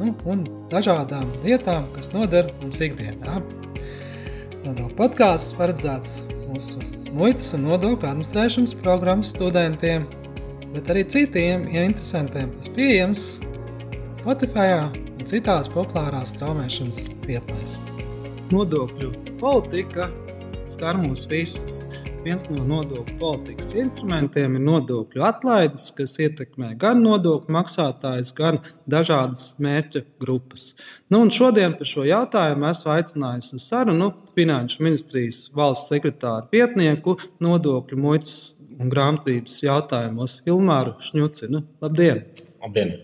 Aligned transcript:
nu, 0.00 0.14
un 0.30 0.44
dažādām 0.72 1.28
lietām, 1.44 1.86
kas 1.94 2.12
noder 2.14 2.50
mums 2.62 2.82
ikdienā. 2.84 3.40
Nodokļu 4.64 4.94
podkāsts 4.98 5.54
paredzēts 5.58 6.22
mūsu 6.48 6.80
muitas 7.14 7.52
un 7.56 7.66
nodokļu 7.68 8.08
administrēšanas 8.10 8.74
programmas 8.82 9.34
studentiem, 9.34 10.06
bet 10.74 10.90
arī 10.90 11.04
citiem 11.06 11.68
ja 11.72 11.84
interesantiem. 11.86 12.50
Tas 12.58 12.72
pieejams 12.76 13.26
Spotify 14.22 14.70
un 14.80 15.26
citās 15.28 15.68
populārās 15.72 16.32
straumēšanas 16.34 17.04
vietnēs. 17.28 17.76
Nodokļu 18.52 19.12
politika 19.40 20.08
skar 20.68 20.98
mūs 21.00 21.26
visus. 21.30 21.84
Viens 22.24 22.46
no 22.48 22.62
nodokļu 22.64 23.18
politikas 23.20 23.74
instrumentiem 23.76 24.54
ir 24.56 24.62
nodokļu 24.64 25.26
atlaides, 25.28 25.90
kas 25.92 26.14
ietekmē 26.24 26.70
gan 26.80 27.02
nodokļu 27.04 27.52
maksātājus, 27.52 28.30
gan 28.38 28.62
dažādas 28.88 29.42
mērķa 29.60 30.00
grupas. 30.24 30.70
Nu, 31.12 31.20
šodien 31.28 31.76
par 31.76 31.90
šo 31.90 32.06
jautājumu 32.08 32.70
esmu 32.70 32.94
aicinājis 32.94 33.52
uz 33.58 33.66
sarunu 33.68 34.08
Finanšu 34.32 34.86
ministrijas 34.86 35.42
valsts 35.52 35.92
sekretāru 35.92 36.48
vietnieku 36.54 37.18
nodokļu 37.44 38.00
muitas 38.06 38.38
un 38.80 38.88
grāmatvedības 38.94 39.60
jautājumos 39.66 40.40
Ilmāru 40.48 40.96
Šņucinu. 41.04 41.60
Labdien! 41.84 42.24
Labdien! 42.64 42.96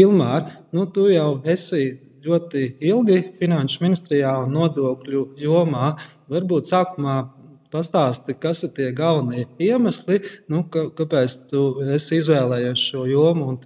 Ilmār, 0.00 0.48
nu, 0.72 0.88
tu 0.96 1.10
jau 1.12 1.42
esi 1.44 1.90
ļoti 2.26 2.70
ilgi 2.88 3.20
Finanšu 3.36 3.84
ministrijā 3.84 4.32
un 4.46 4.56
nodokļu 4.56 5.26
jomā. 5.44 5.92
Varbūt 6.32 6.72
sākumā 6.72 7.20
Pastāsti, 7.76 8.32
kas 8.40 8.62
ir 8.64 8.70
tie 8.72 8.86
galvenie 8.96 9.42
iemesli, 9.60 10.22
nu, 10.48 10.62
ka, 10.72 10.86
kāpēc 10.96 11.34
tu 11.50 11.64
izvēlējies 11.92 12.84
šo 12.88 13.02
jomu 13.10 13.50
un, 13.52 13.58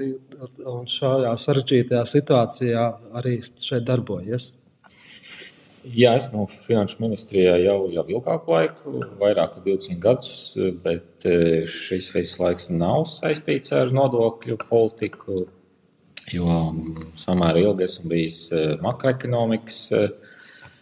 un 0.66 0.88
šajā 0.90 1.30
sarežģītajā 1.38 2.00
situācijā 2.10 2.86
arī 3.20 3.36
šeit 3.62 3.86
darbojies. 3.86 4.48
Jā, 5.80 6.16
esmu 6.18 6.48
Finanšu 6.50 6.98
ministrijā 7.04 7.54
jau, 7.62 7.76
jau 7.94 8.04
ilgāku 8.16 8.52
laiku, 8.52 8.96
vairāk 9.22 9.54
kā 9.54 9.62
20 9.68 10.02
gadus, 10.02 10.34
bet 10.82 11.24
e, 11.24 11.62
šis 11.70 12.10
viss 12.16 12.40
laiks 12.42 12.68
nav 12.74 13.06
saistīts 13.08 13.70
ar 13.78 13.94
nodokļu 13.94 14.58
politiku, 14.66 15.46
jo 16.34 16.58
samērā 17.22 17.62
ilgi 17.62 17.86
esmu 17.86 18.10
bijis 18.10 18.42
e, 18.52 18.66
makroekonomikas 18.82 19.80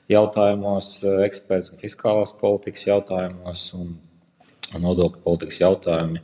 jautājumos, 0.09 0.91
eh, 1.05 1.23
eksperts 1.27 1.73
gan 1.73 1.83
fiskālās 1.83 2.35
politikas 2.41 2.87
jautājumos 2.89 3.65
un 3.79 3.97
nodokļu 4.73 5.23
politikas 5.25 5.61
jautājumi. 5.61 6.23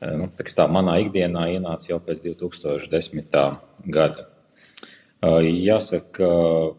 Eh, 0.00 0.14
nu, 0.16 0.28
tā, 0.28 0.68
manā 0.70 0.98
ikdienā 1.02 1.48
ienāca 1.56 1.90
jau 1.90 2.00
pēc 2.00 2.22
2010. 2.22 3.58
gada. 3.86 4.28
Eh, 5.22 5.50
jāsaka, 5.66 6.76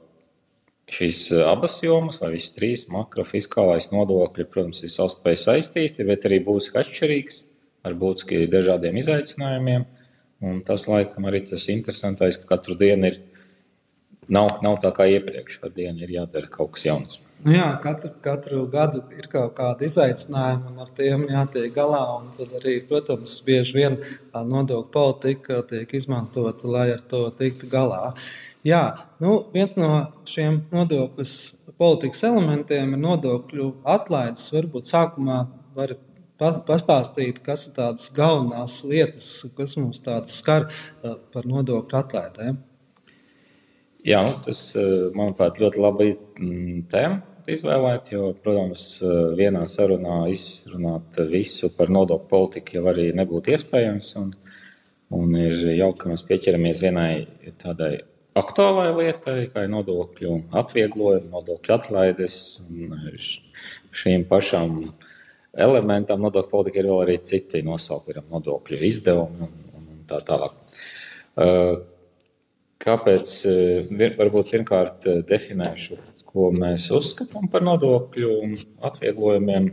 šīs 0.90 1.46
abas 1.46 1.82
jomas, 1.82 2.20
vai 2.20 2.32
visas 2.34 2.56
trīs 2.56 2.88
makrofiskālais 2.90 3.92
nodokļi, 3.92 4.48
protams, 4.50 4.84
ir 4.84 4.90
savstarpēji 4.90 5.44
saistīti, 5.44 6.08
bet 6.08 6.24
arī 6.26 6.44
būs 6.44 6.72
atšķirīgs 6.74 7.44
ar 7.84 7.94
būtiski 7.94 8.48
dažādiem 8.50 8.98
izaicinājumiem. 8.98 9.86
Un 10.42 10.62
tas, 10.64 10.88
laikam, 10.88 11.28
arī 11.28 11.44
tas 11.46 11.68
interesantais, 11.68 12.38
ka 12.40 12.56
katru 12.56 12.78
dienu 12.80 13.12
ir 13.12 13.20
Nav, 14.30 14.60
nav 14.62 14.78
tā 14.84 14.92
kā 14.94 15.08
iepriekš, 15.10 15.58
kad 15.64 15.74
dienā 15.74 16.06
ir 16.06 16.12
jādara 16.20 16.50
kaut 16.54 16.76
kas 16.76 16.86
jauns. 16.86 17.20
Nu 17.46 17.54
jā, 17.56 17.68
katru, 17.80 18.12
katru 18.22 18.66
gadu 18.70 19.00
ir 19.16 19.30
kaut 19.32 19.54
kāda 19.58 19.88
izaicinājuma, 19.88 20.74
un 20.74 20.84
ar 20.84 20.90
tiem 20.98 21.24
jātiek 21.32 21.72
galā. 21.74 22.02
Tad 22.36 22.52
arī, 22.60 22.76
protams, 22.90 23.38
bieži 23.46 23.78
vien 23.78 23.96
nodokļu 24.34 24.92
politika 24.94 25.62
tiek 25.70 25.96
izmantota, 25.96 26.68
lai 26.68 26.90
ar 26.98 27.02
to 27.14 27.24
tiktu 27.40 27.72
galā. 27.72 28.12
Jā, 28.68 28.84
nu, 29.24 29.38
viens 29.56 29.78
no 29.80 29.90
šiem 30.28 30.62
nodokļu 30.76 31.26
politikas 31.80 32.26
elementiem 32.28 32.94
ir 32.94 33.04
nodokļu 33.08 33.72
atlaides. 33.98 34.50
Varbūt 34.54 34.92
sākumā 34.92 35.42
var 35.80 35.96
pastāstīt, 36.68 37.40
kas 37.44 37.70
ir 37.70 37.78
tādas 37.80 38.12
galvenās 38.16 38.82
lietas, 38.84 39.32
kas 39.56 39.78
mums 39.80 40.04
skar 40.36 40.68
par 41.02 41.48
nodokļu 41.48 42.04
atlaidēm. 42.04 42.66
Jā, 44.08 44.22
nu, 44.24 44.32
tas, 44.46 44.60
eh, 44.80 45.10
manuprāt, 45.12 45.58
ļoti 45.60 45.82
labi 45.84 46.14
tēma 46.88 47.18
izvēlēt, 47.52 48.14
jo, 48.14 48.30
protams, 48.44 49.02
eh, 49.04 49.36
vienā 49.36 49.66
sarunā 49.68 50.22
izrunāt 50.32 51.20
visu 51.28 51.70
par 51.76 51.92
nodokļu 51.92 52.30
politiku 52.30 52.78
jau 52.78 52.86
arī 52.94 53.10
nebūtu 53.14 53.52
iespējams. 53.52 54.16
Un, 54.22 54.32
un 55.12 55.36
ir 55.36 55.66
jauki, 55.76 56.00
ka 56.00 56.10
mēs 56.14 56.24
pieķeramies 56.24 56.80
vienai 56.80 57.28
tādai 57.60 58.00
aktuālai 58.40 58.96
lietai, 58.96 59.52
kā 59.52 59.66
ir 59.66 59.74
nodokļu 59.74 60.46
atvieglojumi, 60.62 61.32
nodokļu 61.34 61.76
atlaides. 61.76 62.40
Šīm 63.92 64.28
pašām 64.30 64.80
elementām 65.58 66.24
nodokļu 66.24 66.50
politika 66.50 66.80
ir 66.80 66.92
vēl 66.94 67.04
arī 67.04 67.22
citi 67.26 67.66
nosaukumi, 67.68 68.24
nodokļu 68.32 68.84
izdevumi 68.94 69.44
un, 69.44 69.56
un 69.76 70.04
tā 70.08 70.24
tālāk. 70.24 70.56
Uh, 71.40 71.99
Kāpēc? 72.80 73.32
Eh, 73.50 74.14
varbūt 74.16 74.54
pirmkārt 74.54 75.08
eh, 75.12 75.20
definēšu, 75.28 75.98
ko 76.30 76.48
mēs 76.56 76.88
uzskatām 76.96 77.50
par 77.52 77.66
nodokļu 77.68 78.36
atvieglojumiem, 78.88 79.68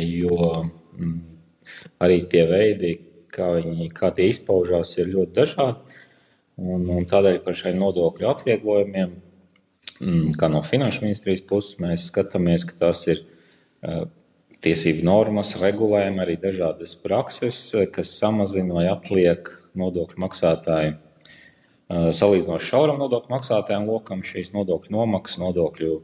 jo 0.00 0.38
mm, 0.96 1.18
arī 2.06 2.22
tie 2.32 2.46
veidi, 2.48 2.94
kā, 3.34 3.50
viņi, 3.58 3.90
kā 3.92 4.08
tie 4.16 4.30
izpaužās, 4.32 4.94
ir 5.02 5.12
ļoti 5.12 5.36
dažādi. 5.36 6.00
Un, 6.64 6.88
un 6.94 7.04
tādēļ 7.10 7.40
par 7.44 7.58
šiem 7.58 7.76
nodokļu 7.82 8.30
atvieglojumiem, 8.30 9.14
mm, 9.98 10.34
kā 10.40 10.48
no 10.48 10.64
finanšu 10.64 11.04
ministrijas 11.04 11.44
puses, 11.44 11.80
mēs 11.82 12.08
skatāmies, 12.12 12.64
ka 12.64 12.78
tās 12.86 13.02
ir 13.10 13.24
uh, 13.24 14.04
tiesību 14.64 15.02
normas, 15.04 15.56
regulējumi, 15.60 16.22
arī 16.22 16.38
dažādas 16.40 16.94
prakses, 16.94 17.58
kas 17.92 18.14
samazina 18.16 18.78
vai 18.78 18.86
atliek 18.92 19.50
nodokļu 19.76 20.22
maksātāju 20.24 20.94
salīdzinoši 21.90 22.70
šauram 22.70 22.98
nodokļu 23.02 23.34
maksātājiem 23.34 23.86
lokam 23.88 24.24
šīs 24.24 24.52
nodokļu 24.54 24.94
nomaksas, 24.94 25.40
nodokļu 25.42 25.94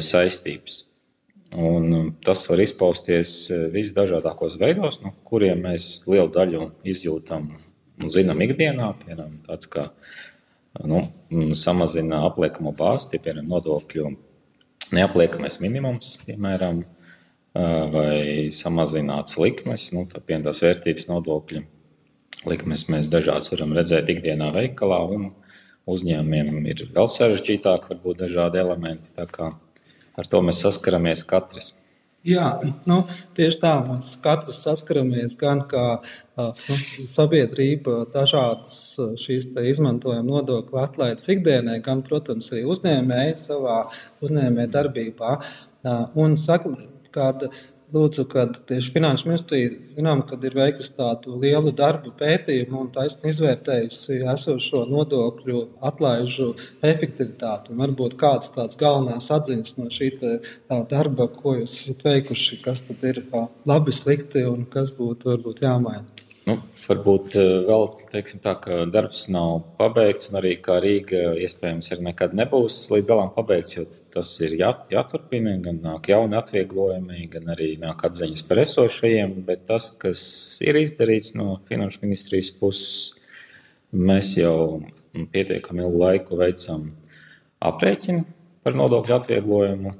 saistības. 0.00 0.84
Un 1.54 2.14
tas 2.24 2.40
var 2.50 2.62
izpausties 2.64 3.34
visdažādākos 3.74 4.56
veidos, 4.58 4.98
no 5.04 5.12
kuriem 5.28 5.60
mēs 5.68 6.02
lielu 6.10 6.30
daļu 6.34 6.70
izjūtam 6.90 7.52
un 7.54 8.10
zinām 8.10 8.40
ikdienā. 8.42 8.88
Piemēram, 9.04 9.36
tāds 9.46 9.68
kā 9.70 9.84
nu, 10.82 11.04
samazina 11.54 12.24
apliekamo 12.26 12.72
bāzi, 12.74 13.20
piemēram 13.20 13.52
nodokļu 13.52 14.10
neapliekamais 14.94 15.60
minimums, 15.62 16.16
piemēram, 16.24 16.82
vai 17.94 18.50
samazināts 18.50 19.38
likmes, 19.38 19.92
nu, 19.94 20.08
tā 20.10 20.18
piemēram, 20.18 20.48
tās 20.48 20.64
vērtības 20.64 21.06
nodokļi 21.12 21.62
likmes 22.50 22.86
mēs 22.92 23.08
dažādas 23.12 23.52
varam 23.54 23.74
redzēt 23.76 24.10
ikdienā 24.12 24.50
veikalā, 24.54 25.00
un 25.16 25.30
uzņēmumiem 25.90 26.66
ir 26.72 26.84
vēl 26.94 27.08
sarežģītāk, 27.12 27.88
varbūt 27.92 28.24
dažādi 28.24 28.60
elementi. 28.62 29.12
Ar 30.14 30.28
to 30.30 30.42
mēs 30.46 30.62
saskaramies 30.64 31.24
katrs. 31.28 31.72
Jā, 32.24 32.46
nu, 32.88 33.02
tieši 33.36 33.58
tā 33.60 33.74
mēs 33.84 34.14
katrs 34.24 34.62
saskaramies 34.64 35.34
gan 35.36 35.60
kā 35.68 35.98
nu, 36.38 36.78
sabiedrība, 37.10 37.98
dažādas 38.14 38.78
šīs 39.20 39.50
izmantojuma 39.74 40.24
nodokļu 40.30 40.80
atlaides 40.80 41.28
ikdienai, 41.34 41.82
gan, 41.84 42.00
protams, 42.06 42.48
arī 42.54 42.64
uzņēmēji 42.72 43.36
savā 43.42 43.82
uzņēmē 44.24 44.64
darbībā. 44.72 45.34
Un 46.16 46.38
saka, 46.40 46.72
kāda 47.12 47.52
lūdzu, 47.94 48.24
kad 48.30 48.56
tieši 48.68 48.92
Finanšu 48.94 49.28
ministrija 49.28 49.70
zinām, 49.88 50.22
kad 50.28 50.44
ir 50.44 50.56
veikusi 50.58 50.94
tādu 50.98 51.38
lielu 51.42 51.72
darbu 51.76 52.14
pētījumu 52.18 52.80
un 52.84 52.90
taisni 52.94 53.32
izvērtējusi 53.32 54.20
esošo 54.34 54.84
nodokļu 54.90 55.62
atlaižu 55.90 56.50
efektivitāti. 56.84 57.74
Un 57.74 57.84
varbūt 57.84 58.18
kāds 58.20 58.52
tāds 58.54 58.78
galvenās 58.80 59.30
atziņas 59.34 59.78
no 59.80 59.90
šī 59.94 60.10
te, 60.20 60.34
darba, 60.90 61.28
ko 61.32 61.58
jūs 61.60 61.78
esat 61.82 62.04
veikuši, 62.08 62.60
kas 62.64 62.84
tad 62.88 63.06
ir 63.10 63.24
labi, 63.68 63.94
slikti 63.94 64.44
un 64.48 64.66
kas 64.70 64.92
būtu 64.98 65.32
varbūt 65.34 65.64
jāmaina. 65.66 66.13
Nu, 66.44 66.58
varbūt 66.76 67.38
eh, 67.40 67.50
vēl 67.64 67.86
teiksim, 68.12 68.40
tā, 68.44 68.52
ka 68.60 68.82
darbs 68.92 69.22
nav 69.32 69.62
pabeigts, 69.78 70.28
un 70.28 70.36
arī 70.42 70.58
kā 70.60 70.76
Rīga 70.82 71.30
iespējams 71.40 71.88
arī 71.94 72.04
nekad 72.10 72.34
nebūs 72.36 72.82
līdz 72.92 73.08
galam 73.08 73.30
pabeigts, 73.32 73.78
jo 73.78 73.86
tas 74.12 74.34
ir 74.44 74.58
jā, 74.60 74.74
jāturpina. 74.92 75.54
Gan 75.64 75.80
nāk 75.86 76.10
jauni 76.12 76.36
atvieglojumi, 76.36 77.22
gan 77.32 77.48
arī 77.54 77.70
nāk 77.80 78.04
atziņas 78.10 78.44
par 78.50 78.60
esošajiem. 78.60 79.38
Bet 79.46 79.64
tas, 79.70 79.88
kas 80.02 80.26
ir 80.64 80.76
izdarīts 80.82 81.32
no 81.38 81.62
Finanšu 81.70 82.04
ministrijas 82.04 82.52
puses, 82.60 83.14
mēs 83.94 84.34
jau 84.36 84.82
pietiekami 85.32 85.86
ilgu 85.86 86.04
laiku 86.04 86.42
veicam 86.42 86.90
aprēķinu 87.64 88.26
par 88.66 88.76
nodokļu 88.76 89.16
atvieglojumu, 89.16 89.96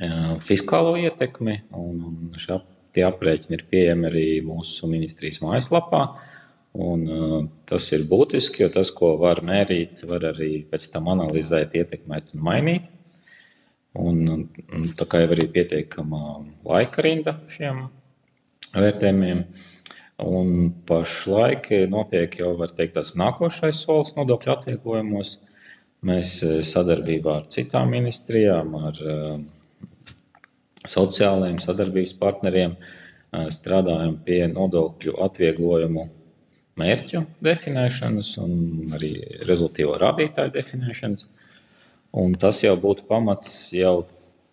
eh, 0.00 0.34
fiskālo 0.48 0.96
ietekmi 1.04 1.60
un, 1.76 2.02
un 2.08 2.40
šā 2.40 2.62
Tie 2.98 3.04
aprēķini 3.06 3.54
ir 3.54 3.60
pieejami 3.70 4.06
arī 4.08 4.26
mūsu 4.42 4.88
ministrijas 4.90 5.36
mājaslapā. 5.38 6.00
Un, 6.82 7.02
uh, 7.06 7.34
tas 7.70 7.84
ir 7.94 8.02
būtiski, 8.10 8.64
jo 8.64 8.68
tas, 8.74 8.90
ko 8.90 9.12
var 9.20 9.38
mērīt, 9.46 10.02
var 10.10 10.24
arī 10.32 10.64
pēc 10.66 10.88
tam 10.90 11.06
analizēt, 11.12 11.76
ietekmēt 11.78 12.32
un 12.34 12.42
mainīt. 12.48 12.88
Un, 13.94 14.18
un, 14.26 14.88
tā 14.98 15.06
kā 15.06 15.20
jau 15.22 15.30
ir 15.36 15.44
pietiekama 15.54 16.22
laika 16.66 17.04
rinda 17.06 17.36
šiem 17.54 17.84
vērtējumiem, 18.74 19.44
un 20.26 20.50
pašlaik 20.90 21.70
notiek 21.94 22.34
jau 22.42 22.50
teikt, 22.66 22.96
tas 22.98 23.14
nākošais 23.14 23.84
solis 23.86 24.10
nodokļu 24.18 24.56
atvieglojumos. 24.56 25.36
Mēs 26.02 26.34
uh, 26.42 26.58
sadarbībā 26.66 27.44
ar 27.44 27.46
citām 27.54 27.94
ministrijām, 27.94 28.74
ar 28.90 29.00
uh, 29.06 29.38
sociālajiem 30.86 31.58
sadarbības 31.62 32.14
partneriem 32.20 32.76
strādājam 33.52 34.14
pie 34.24 34.44
nodokļu 34.52 35.16
atvieglojumu 35.24 36.06
mērķu 36.78 37.24
definēšanas 37.44 38.30
un 38.42 38.54
arī 38.96 39.12
rezultātu 39.48 39.96
rādītāju 40.00 40.54
definēšanas. 40.54 41.26
Un 42.18 42.38
tas 42.40 42.62
jau 42.62 42.72
būtu 42.80 43.04
pamats 43.08 43.50
jau 43.76 44.06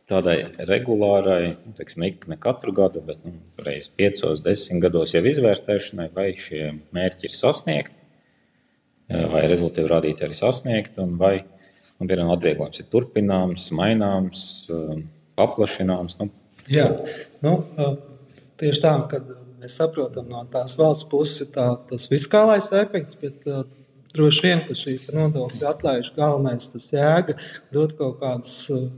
tādai 0.09 0.37
regulārai, 0.69 1.53
nu, 1.65 1.73
teiksim, 1.77 2.03
ne 2.29 2.37
katru 2.41 2.73
gadu, 2.75 3.01
bet 3.05 3.21
nu, 3.25 3.37
reizes 3.65 3.89
piecos, 3.95 4.43
desmit 4.45 4.83
gados 4.83 5.15
jau 5.15 5.23
izvērtēšanai, 5.25 6.09
vai 6.13 6.29
šie 6.37 6.75
mērķi 6.93 7.29
ir 7.29 7.33
sasniegti, 7.33 7.95
vai 9.31 9.45
rezultātu 9.49 9.89
rādītāji 9.89 10.33
ir 10.33 10.37
sasniegti, 10.37 11.01
un 11.01 11.15
vai 11.21 11.33
nu, 11.41 12.05
piemēram, 12.05 12.33
atvieglojums 12.35 12.83
ir 12.83 12.89
turpināms, 12.91 13.71
maināms 13.77 14.45
paplašināms. 15.39 16.19
Nu. 16.21 16.29
Jā, 16.71 16.89
nu, 17.45 17.57
tieši 18.61 18.83
tā, 18.83 18.93
kad 19.11 19.29
mēs 19.61 19.77
saprotam 19.79 20.29
no 20.31 20.43
tās 20.51 20.77
valsts 20.79 21.07
puses, 21.11 21.49
tā, 21.53 21.71
tas 21.89 22.07
fiskālais 22.11 22.71
efekts, 22.75 23.17
bet 23.21 23.45
uh, 23.49 23.65
droši 24.15 24.43
vien, 24.45 24.61
ka 24.67 24.75
šīs 24.77 25.07
nodokļu 25.15 25.67
atlaižu 25.69 26.13
galvenais 26.15 26.67
tas 26.71 26.87
jēga 26.93 27.35
dot 27.75 27.95
kaut 27.99 28.19
kādus 28.21 28.55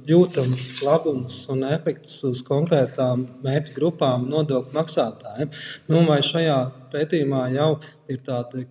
jūtamus 0.10 0.70
labumus 0.86 1.40
un 1.54 1.64
efektus 1.68 2.20
uz 2.28 2.44
konkrētām 2.48 3.26
mērķu 3.46 3.76
grupām 3.78 4.28
nodokļu 4.32 4.76
maksātājiem. 4.78 5.54
Nu, 5.92 6.04
vai 6.10 6.20
šajā 6.26 6.58
pētījumā 6.94 7.48
jau 7.56 7.72
ir 8.12 8.22
tādi 8.28 8.68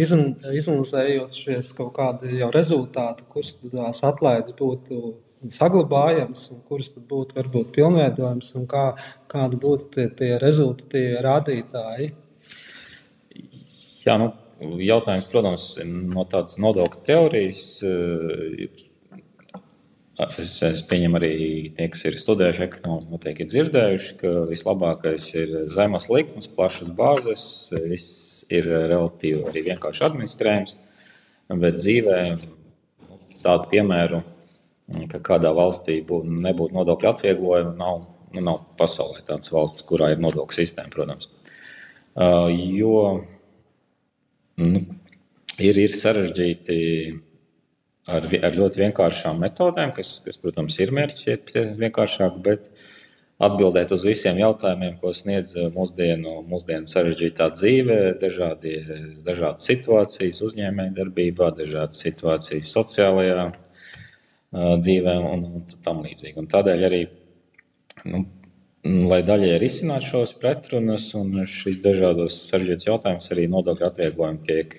izanalizējošies 0.00 1.74
kaut 1.78 1.94
kādi 1.98 2.40
jau 2.40 2.50
rezultāti, 2.54 3.28
kuras 3.32 3.54
tās 3.60 4.02
atlaides 4.08 4.56
būtu 4.58 5.14
saglabājams, 5.50 6.44
un 6.54 6.60
kuras 6.68 6.92
būtu 6.94 7.38
varbūt 7.38 7.72
pilnveidojams, 7.74 8.52
un 8.60 8.68
kā, 8.70 8.84
kādi 9.32 9.58
būtu 9.62 9.90
tie, 9.96 10.06
tie 10.18 10.30
rezultāti, 10.42 11.04
rādītāji? 11.24 12.12
Jā, 14.02 14.16
nu, 14.18 14.32
jautājums, 14.82 15.28
protams, 15.32 15.66
no 15.86 16.24
tādas 16.30 16.58
nodokļu 16.62 17.04
teorijas. 17.06 17.64
Eh, 17.86 18.80
es, 20.38 20.56
es 20.66 20.82
pieņemu 20.86 21.18
arī 21.18 21.34
tie, 21.76 21.88
kas 21.90 22.04
ir 22.06 22.18
studējuši 22.20 22.64
ekonomiku, 22.66 23.16
noteikti 23.16 23.46
ir 23.46 23.52
dzirdējuši, 23.52 24.16
ka 24.20 24.34
vislabākais 24.50 25.28
ir 25.34 25.54
zemes 25.72 26.08
likmes, 26.12 26.50
plašas 26.50 26.92
bāzes, 26.98 27.44
viss 27.90 28.44
ir 28.52 28.68
relatīvi 28.70 29.46
arī 29.50 29.66
vienkārši 29.70 30.06
administrējams. 30.10 30.76
Bet 31.52 31.80
dzīvē 31.82 32.20
nu, 32.32 33.18
tādu 33.42 33.66
piemēru 33.72 34.22
ka 35.12 35.20
kādā 35.24 35.52
valstī 35.56 36.00
bū, 36.06 36.22
nebūtu 36.46 36.76
nodokļu 36.76 37.10
atvieglojumu. 37.12 37.74
Nav, 37.78 38.06
nu, 38.34 38.44
nav 38.44 38.64
pasaulē 38.80 39.22
tādas 39.28 39.52
valsts, 39.52 39.84
kurā 39.88 40.12
ir 40.12 40.22
nodokļu 40.22 40.58
sistēma, 40.58 40.92
protams. 40.92 41.30
Uh, 42.12 42.50
jo 42.52 42.96
nu, 44.60 44.82
ir, 45.62 45.78
ir 45.80 45.94
sarežģīti 45.96 46.78
ar, 48.10 48.26
ar 48.26 48.58
ļoti 48.58 48.82
vienkāršām 48.82 49.40
metodēm, 49.42 49.94
kas, 49.96 50.18
kas 50.24 50.40
protams, 50.40 50.78
ir 50.82 50.92
mērķis 50.94 51.76
vienkāršāk, 51.80 52.36
bet 52.44 52.68
atbildēt 53.42 53.90
uz 53.94 54.04
visiem 54.06 54.38
jautājumiem, 54.38 54.98
ko 55.00 55.10
sniedz 55.16 55.56
mūsdienu, 55.74 56.42
mūsdienu 56.46 56.90
sarežģītā 56.90 57.48
dzīve, 57.56 57.98
dažādi, 58.20 58.76
dažādas 59.26 59.66
situācijas 59.70 60.42
uzņēmējdarbībā, 60.46 61.50
dažādas 61.56 62.02
situācijas 62.04 62.70
sociālajā 62.76 63.48
dzīvēm 64.52 65.26
un, 65.30 65.44
un 65.48 65.82
tam 65.84 66.02
līdzīgi. 66.04 66.36
Un 66.42 66.48
tādēļ 66.52 66.86
arī, 66.88 67.02
nu, 68.12 68.22
lai 69.08 69.22
daļai 69.24 69.56
risinātu 69.62 70.10
šos 70.10 70.36
pretrunas 70.40 71.08
un 71.18 71.44
šīs 71.48 71.80
dažādos 71.84 72.38
sarežģītos 72.50 72.88
jautājumus, 72.90 73.30
arī 73.34 73.48
nodokļu 73.52 73.88
atvieglojumi 73.88 74.42
tiek, 74.48 74.78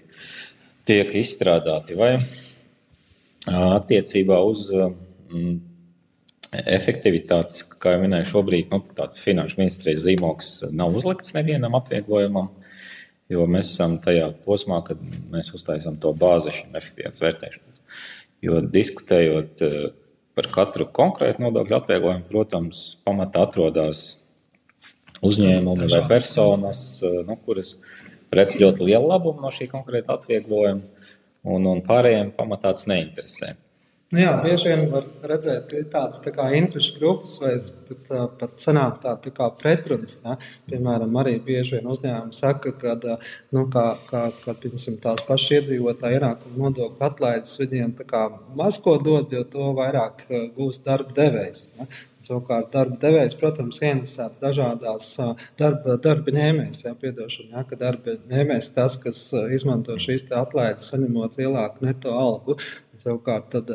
tiek 0.90 1.14
izstrādāti. 1.24 1.98
Vai 1.98 2.16
attiecībā 3.50 4.38
uz 4.46 4.68
mm, 4.72 5.56
efektivitātes, 6.54 7.66
kā 7.82 7.96
jau 7.96 8.04
minēju, 8.06 8.30
šobrīd 8.30 8.74
nu, 8.74 8.84
tāds 8.96 9.22
finanšu 9.24 9.60
ministrijas 9.62 10.06
zīmoks 10.06 10.54
nav 10.72 10.96
uzlikts 10.96 11.34
nevienam 11.38 11.80
atvieglojumam. 11.80 12.54
Jo 13.32 13.48
mēs 13.50 13.72
esam 13.72 13.96
tajā 14.04 14.28
posmā, 14.44 14.82
kad 14.86 15.00
mēs 15.32 15.54
uztaisām 15.56 15.96
to 15.98 16.12
bāzi 16.20 16.52
šim 16.54 16.76
efektivitātes 16.78 17.24
vērtēšanai. 17.24 17.83
Jo 18.44 18.60
diskutējot 18.68 19.64
eh, 19.64 19.80
par 20.36 20.50
katru 20.52 20.88
konkrētu 20.92 21.44
nodokļu 21.46 21.78
atvieglojumu, 21.78 22.28
protams, 22.30 22.84
pamatā 23.08 23.46
atrodas 23.48 24.04
uzņēmumi 25.24 25.90
vai 25.94 26.02
personas, 26.10 26.84
eh, 27.06 27.22
nu, 27.28 27.38
kuras 27.46 27.76
redz 28.34 28.58
ļoti 28.60 28.90
lielu 28.90 29.12
labumu 29.14 29.46
no 29.46 29.54
šī 29.54 29.70
konkrēta 29.72 30.18
atvieglojuma, 30.18 31.06
un, 31.44 31.70
un 31.70 31.84
pārējiem 31.86 32.34
pamatā 32.36 32.74
tas 32.76 32.90
neinteresē. 32.90 33.54
Nu 34.14 34.20
jā, 34.22 34.32
bieži 34.44 34.70
vien 34.70 34.84
var 34.92 35.08
redzēt, 35.26 35.64
ka 35.72 35.80
ir 35.80 35.88
tādas 35.90 36.22
tā 36.22 36.30
kā 36.36 36.46
interešu 36.54 37.00
grupas, 37.00 37.32
vai 37.42 37.56
pat, 37.88 38.12
pat 38.38 38.62
sanāk 38.62 39.00
tā, 39.02 39.16
tā 39.24 39.32
kā 39.34 39.48
pretrunas. 39.58 40.20
Ja? 40.22 40.36
Piemēram, 40.70 41.18
arī 41.18 41.40
bieži 41.42 41.80
vien 41.80 41.90
uzņēmumi 41.90 42.38
saka, 42.38 42.76
ka 42.78 42.94
nu, 43.56 43.66
kā, 43.74 43.88
kā, 44.12 44.24
kā, 44.44 44.56
tās 45.02 45.26
pašas 45.26 45.58
iedzīvotāju 45.58 46.20
ienākumu 46.20 46.62
nodokļu 46.68 47.08
atlaides 47.10 47.58
viņiem 47.64 47.96
maz 48.60 48.78
ko 48.86 49.00
dod, 49.02 49.34
jo 49.34 49.42
to 49.50 49.74
vairāk 49.82 50.28
gūst 50.60 50.86
darba 50.86 51.18
devējs. 51.18 51.72
Ja? 51.80 51.90
Savukārt, 52.24 52.70
darba 52.72 52.96
devējs, 53.02 53.34
protams, 53.36 53.82
ienesās 53.84 54.38
dažādās 54.40 55.10
darba, 55.60 55.98
darba 56.06 56.32
ņēmējas, 56.32 56.86
ja, 56.86 56.94
ja, 56.96 57.64
ka 57.68 57.80
darba 57.82 58.16
ņēmējs 58.32 58.70
tas, 58.78 58.96
kas 59.04 59.20
izmanto 59.52 59.98
šīs 60.00 60.24
atlaides, 60.32 60.88
saņemot 60.94 61.36
lielāku 61.42 61.84
neto 61.84 62.16
algu. 62.16 62.56
Savukārt, 63.04 63.50
tad, 63.52 63.74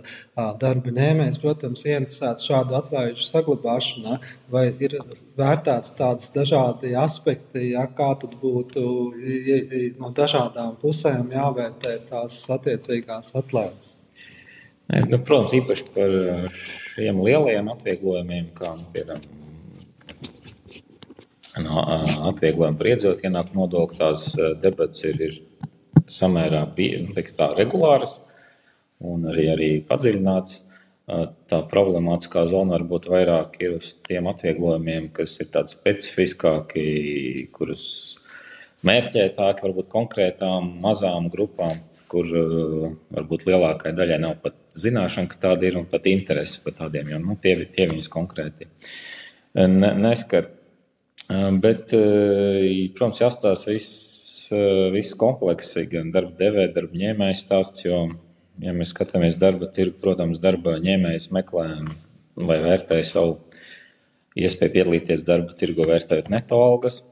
darba 0.62 0.95
ņēmējs, 0.97 1.37
protams, 1.43 1.85
ienesās 1.85 2.47
šādu 2.49 2.78
atlaižu 2.78 3.28
saglabāšanā, 3.28 4.17
vai 4.55 4.64
ir 4.87 4.97
vērtēts 5.37 5.93
tādas 6.00 6.33
dažādi 6.33 6.97
aspekti, 6.97 7.73
ja, 7.75 7.85
kā 8.00 8.14
tad 8.23 8.38
būtu 8.40 8.88
no 10.00 10.14
dažādām 10.17 10.78
pusēm 10.81 11.35
jāvērtē 11.37 11.99
tās 12.09 12.45
attiecīgās 12.57 13.35
atlaides. 13.37 13.99
Nu, 14.88 15.18
protams, 15.21 15.52
īpaši 15.52 15.90
par 15.92 16.14
šiem 16.54 17.18
lielajiem 17.21 17.66
atvieglojumiem, 17.75 18.47
kā 18.57 18.73
piemēram 18.95 19.26
no, 21.64 21.83
atvieglojuma 22.30 22.78
par 22.78 22.88
iedzīvotāju 22.92 23.28
ienākumu 23.28 23.64
nodokli, 23.64 23.99
tās 23.99 24.30
debatas 24.62 25.04
ir, 25.04 25.21
ir 25.28 25.37
samērā 26.09 26.62
tā, 27.37 27.50
regulāras 27.59 28.23
un 29.04 29.28
arī, 29.28 29.50
arī 29.52 29.71
padziļināts. 29.88 30.64
Tā 31.49 31.62
problemātiskā 31.71 32.42
zona 32.50 32.75
varbūt 32.76 33.07
vairāk 33.09 33.54
ir 33.64 33.78
uz 33.78 33.95
tiem 34.04 34.26
atvieglojumiem, 34.28 35.07
kas 35.16 35.38
ir 35.40 35.49
tādi 35.54 35.73
specifiskāki, 35.73 36.83
kurus 37.54 37.85
mērķētāki, 38.85 39.64
varbūt 39.64 39.88
konkrētām 39.92 40.75
mazām 40.85 41.30
grupām 41.33 41.80
kur 42.11 42.29
uh, 42.29 42.91
varbūt 43.15 43.47
lielākajai 43.49 43.97
daļai 43.97 44.21
nav 44.25 44.38
pat 44.45 44.57
zināšana, 44.77 45.31
ka 45.31 45.41
tāda 45.49 45.69
ir 45.69 45.81
un 45.81 45.88
pat 45.88 46.07
interese 46.11 46.62
par 46.65 46.77
tādiem, 46.83 47.12
jo 47.15 47.23
nu, 47.23 47.37
tie, 47.43 47.57
tie 47.73 47.88
viņus 47.91 48.11
konkrēti 48.12 48.71
ne, 49.55 49.93
neskar. 50.00 50.50
Uh, 51.29 51.50
bet, 51.61 51.93
protams, 52.97 53.21
jāstāsta 53.21 53.73
viss 53.73 54.29
viss 54.93 55.17
komplekss, 55.19 55.77
gan 55.91 56.12
darba 56.12 56.33
devēja, 56.38 56.73
darba 56.75 56.97
ņēmēja 56.97 57.37
stāsts. 57.37 57.85
Jo, 57.85 58.07
ja 58.62 58.73
mēs 58.73 58.95
skatāmies 58.95 59.38
darba 59.41 59.69
tirgu, 59.73 59.99
protams, 60.03 60.41
darba 60.43 60.79
ņēmējs 60.83 61.31
meklē 61.35 61.67
vai 62.38 62.59
vērtē 62.62 63.00
savu 63.05 63.38
iespēju 64.38 64.75
piedalīties 64.75 65.25
darba 65.27 65.55
tirgu, 65.59 65.87
vērtējot 65.88 66.31
neto 66.33 66.61
algas. 66.62 67.03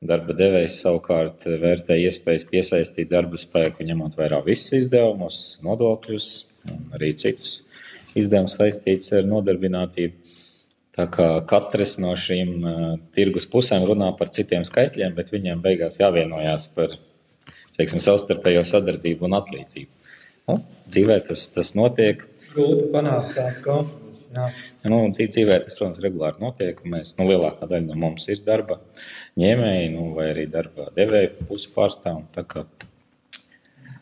Darba 0.00 0.32
devējs 0.32 0.78
savukārt 0.80 1.44
vērtē 1.60 1.98
iespējas 2.00 2.46
piesaistīt 2.48 3.10
darba 3.10 3.36
spēku, 3.36 3.84
ņemot 3.84 4.14
vērā 4.16 4.38
visus 4.46 4.72
izdevumus, 4.78 5.58
nodokļus 5.60 6.28
un 6.72 6.94
arī 6.96 7.10
citus 7.20 7.58
izdevumus 8.16 8.56
saistītus 8.56 9.12
ar 9.18 9.28
nodarbinātību. 9.28 10.16
Tā 10.96 11.04
kā 11.12 11.26
katrs 11.48 11.98
no 12.00 12.14
šīm 12.18 12.54
uh, 12.64 12.80
tirgus 13.14 13.44
pusēm 13.52 13.84
runā 13.86 14.08
par 14.16 14.32
citiem 14.32 14.64
skaitļiem, 14.66 15.12
bet 15.18 15.34
viņiem 15.34 15.60
beigās 15.62 16.00
jāvienojās 16.00 16.70
par 16.74 16.96
teiksim, 17.76 18.00
savstarpējo 18.00 18.64
sadarbību 18.72 19.28
un 19.28 19.36
atlīdzību. 19.36 20.08
Nu, 20.48 20.58
dzīvē 20.88 21.20
tas, 21.28 21.44
tas 21.52 21.76
notiek. 21.76 22.24
Grūti 22.50 22.86
panākt 22.90 23.34
tādu 23.36 23.62
kompromisu. 23.64 24.30
Jā. 24.34 24.46
Nu, 24.90 25.02
dzīvē 25.14 25.58
tas, 25.64 25.76
protams, 25.78 26.00
regulāri 26.02 26.42
notiek. 26.42 26.80
Mēs, 26.82 27.14
nu, 27.18 27.28
lielākā 27.30 27.68
daļa 27.70 27.86
no 27.86 27.98
mums 28.00 28.26
ir 28.32 28.42
darba 28.46 28.80
ņēmēji 29.40 29.92
nu, 29.94 30.08
vai 30.16 30.30
arī 30.32 30.48
darba 30.50 30.88
devēja 30.96 31.46
pusi 31.46 31.70
pārstāvji. 31.76 32.64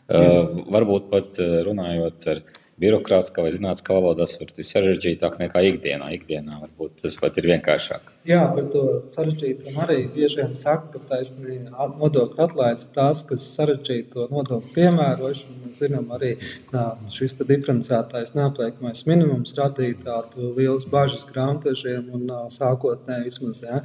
Uh, 0.09 0.63
varbūt 0.73 1.11
pat 1.11 1.37
runājot 1.67 2.25
ar 2.33 2.41
birokrātiskā 2.79 3.43
vai 3.43 3.51
zinātniskā 3.53 3.95
valodā, 3.95 4.25
tas 4.25 4.39
būt 4.39 4.63
sarežģītāk 4.65 5.37
nekā 5.43 5.63
ikdienā. 5.73 6.09
Ikdienā 6.15 6.61
varbūt 6.63 7.03
tas 7.03 7.17
pat 7.19 7.37
ir 7.37 7.49
vienkāršāk. 7.51 8.07
Jā, 8.29 8.43
par 8.53 8.65
to 8.69 8.81
sarežģītumu 9.09 9.79
arī 9.81 9.95
bieži 10.13 10.37
vien 10.37 10.51
saka, 10.53 10.91
ka 10.93 10.99
taisnība 11.09 11.87
nodokļu 11.97 12.43
atlaides 12.43 12.83
ir 12.85 12.91
tās, 12.93 13.23
kas 13.25 13.45
sarežģīja 13.55 14.03
to 14.13 14.25
nodokļu 14.29 14.73
piemērošanu. 14.75 15.55
Mēs 15.63 15.79
zinām, 15.81 16.11
arī 16.13 16.35
nā, 16.69 16.83
šis 17.09 17.33
diferencētais 17.39 18.35
neapliekamais 18.35 19.01
minimums 19.09 19.55
radīja 19.57 19.97
tādu 20.03 20.51
liels 20.59 20.85
bažas 20.91 21.25
grāmatvežiem 21.31 22.11
un 22.13 22.27
nā, 22.29 22.43
sākotnēji 22.53 23.25
vismaz. 23.31 23.63
Ja? 23.65 23.79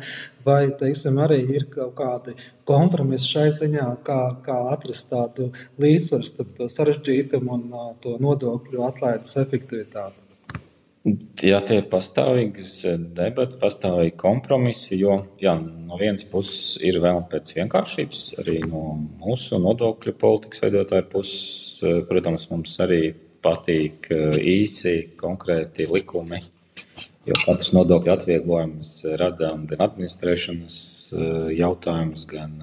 Vai, 0.45 0.67
teiksim, 0.83 1.17
arī 1.25 1.41
ir 1.55 1.65
kaut 1.73 1.95
kādi 2.03 2.37
kompromisi 2.69 3.31
šai 3.31 3.47
ziņā, 3.63 3.87
kā, 4.05 4.19
kā 4.45 4.59
atrast 4.75 5.09
tādu 5.15 5.49
līdzsvaru 5.81 6.29
starp 6.29 6.53
to 6.61 6.69
sarežģītumu 6.77 7.57
un 7.57 7.65
nā, 7.73 7.87
to 8.05 8.19
nodokļu 8.21 8.85
atlaides 8.91 9.39
efektivitāti? 9.41 10.24
Jā, 11.45 11.59
tie 11.61 11.83
ir 11.83 11.89
pastāvīgas 11.93 12.71
debatas, 13.13 13.59
pastāvīgi 13.61 14.15
kompromisi. 14.17 14.97
Jo 14.97 15.19
jā, 15.43 15.53
no 15.61 15.99
vienas 16.01 16.25
puses 16.25 16.79
ir 16.81 16.97
vēlme 17.05 17.27
pēc 17.29 17.51
vienkāršības, 17.59 18.21
arī 18.41 18.63
no 18.65 18.95
mūsu 19.21 19.59
nodokļu 19.61 20.15
politikas 20.23 20.63
veidotāju 20.65 21.05
puses. 21.13 21.83
Protams, 22.09 22.47
mums 22.49 22.79
arī 22.81 23.11
patīk 23.45 24.09
eh, 24.15 24.39
īsi, 24.55 24.95
konkrēti 25.21 25.85
likumi. 25.91 26.41
Jo 27.29 27.37
katrs 27.43 27.75
nodokļu 27.77 28.15
atvieglojums 28.15 28.95
rada 29.21 29.51
gan 29.69 29.85
administrēšanas 29.91 30.79
eh, 31.13 31.35
jautājumus, 31.59 32.25
gan 32.31 32.57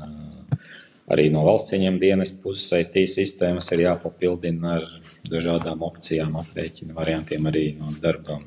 Arī 1.12 1.26
no 1.34 1.42
valsts 1.44 1.74
ieņem 1.76 1.98
dienas 2.00 2.32
puses 2.40 2.70
IT 2.78 2.96
sistēmas 3.12 3.68
ir 3.76 3.82
jāpapildina 3.84 4.78
ar 4.78 4.88
dažādām 5.28 5.84
opcijām, 5.84 6.38
aprēķinu 6.40 6.96
variantiem 6.96 7.52
arī 7.52 7.66
no 7.76 7.92
darba. 8.00 8.40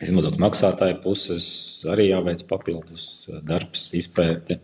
Izmantot 0.00 0.38
maksātāju 0.40 0.96
puses 1.04 1.46
arī 1.90 2.08
jāveic 2.08 2.46
papildus 2.48 3.28
darbs, 3.44 3.90
izpēte, 3.98 4.56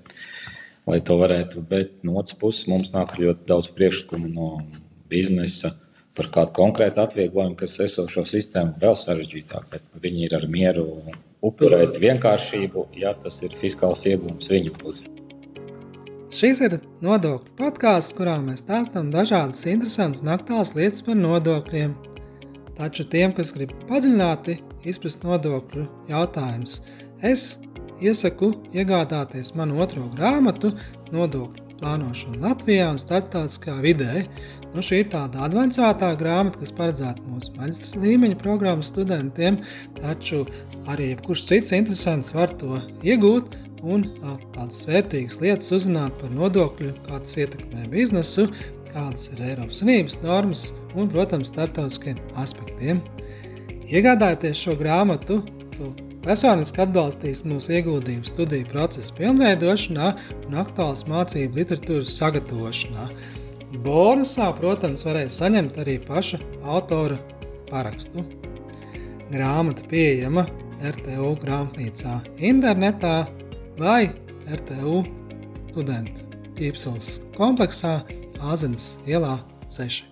lai 0.88 1.00
to 1.04 1.18
varētu. 1.20 1.60
Bet 1.68 1.98
no 2.06 2.16
otras 2.22 2.38
puses 2.40 2.68
mums 2.72 2.94
nāk 2.94 3.18
ļoti 3.20 3.44
daudz 3.50 3.68
priekšlikumu 3.76 4.30
no 4.32 4.50
biznesa 5.12 5.74
par 6.16 6.30
kādu 6.32 6.54
konkrētu 6.56 7.02
atvieglojumu, 7.02 7.58
kas 7.60 7.76
esošo 7.84 8.24
sistēmu 8.28 8.78
vēl 8.80 8.96
sarežģītāk, 8.96 9.68
bet 9.74 10.00
viņi 10.00 10.24
ir 10.24 10.36
ar 10.38 10.46
mieru 10.48 10.86
upurēt 11.44 12.00
vienkāršību, 12.00 12.88
ja 12.96 13.12
tas 13.20 13.42
ir 13.44 13.56
fiskāls 13.58 14.06
iegūms 14.08 14.48
viņu 14.52 14.72
pusē. 14.80 15.12
Šis 16.36 16.58
ir 16.64 16.78
nodokļu 17.04 17.52
podkāsts, 17.56 18.16
kurā 18.16 18.38
mēs 18.44 18.64
stāstām 18.64 19.12
dažādas 19.12 19.62
interesantas 19.70 20.24
un 20.24 20.32
aktuālas 20.34 20.72
lietas 20.76 21.04
par 21.06 21.16
nodokļiem. 21.20 21.94
Taču 22.76 23.06
tiem, 23.12 23.32
kas 23.36 23.54
grib 23.56 23.72
padziļināti 23.88 24.58
izprast 24.85 25.25
nodokļu 25.25 25.87
jautājumus, 26.11 26.80
es 27.23 27.56
iesaku 28.02 28.52
iegādāties 28.76 29.54
manu 29.56 29.80
otro 29.80 30.09
grāmatu 30.12 30.75
Nodokļu 31.14 31.66
plānošana 31.80 32.40
Latvijā 32.42 32.88
un 32.92 33.00
starptautiskā 33.00 33.76
vidē. 33.85 34.25
Nu, 34.75 34.83
šī 34.85 35.02
ir 35.04 35.11
tāda 35.12 35.45
avansētā 35.47 36.11
grāmata, 36.21 36.61
kas 36.62 36.73
paredzēta 36.76 37.25
mūsu 37.28 37.52
maģistra 37.56 38.02
līmeņa 38.02 38.38
programmas 38.40 38.90
studentiem, 38.92 39.61
taču 40.00 40.45
arī 40.92 41.12
jebkurš 41.12 41.45
cits 41.50 41.76
interesants 41.76 42.35
var 42.37 42.52
to 42.61 42.80
iegūt 43.06 43.56
un 43.87 44.06
tādas 44.56 44.83
vērtīgas 44.88 45.38
lietas 45.42 45.73
uzzināt 45.76 46.16
par 46.21 46.33
nodokļu, 46.35 46.95
kā 47.06 47.21
tas 47.23 47.37
ietekmē 47.45 47.87
biznesu, 47.92 48.49
kādas 48.90 49.30
ir 49.33 49.45
Eiropas 49.50 49.83
Savienības 49.83 50.21
normas 50.25 50.66
un, 50.97 51.11
protams, 51.12 51.52
starptautiskiem 51.52 52.21
aspektiem. 52.40 53.02
Iegādājoties 53.86 54.58
šo 54.58 54.72
grāmatu, 54.80 55.36
tu 55.76 55.92
personiski 56.24 56.80
atbalstīs 56.82 57.44
mūsu 57.46 57.76
ieguldījumu 57.76 58.26
studiju 58.26 58.66
procesu 58.72 59.14
pilnveidošanā 59.14 60.08
un 60.48 60.56
aktuālas 60.58 61.04
mācību 61.06 61.60
literatūras 61.60 62.16
sagatavošanā. 62.18 63.06
Bonusā, 63.84 64.48
protams, 64.58 65.06
varēs 65.06 65.38
saņemt 65.38 65.78
arī 65.84 66.00
paša 66.02 66.40
autora 66.66 67.20
parakstu. 67.70 68.26
Grāmata 69.30 69.86
pieejama 69.90 70.48
RTU 70.90 71.30
grāmatnīcā 71.46 72.18
internetā 72.50 73.14
vai 73.78 74.10
RTU 74.50 74.98
studentu 75.70 76.26
ķīpseles 76.58 77.16
kompleksā 77.38 78.00
Āzenes 78.42 78.96
ielā 79.06 79.38
6. 79.70 80.04